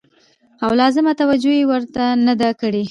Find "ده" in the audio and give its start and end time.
2.41-2.49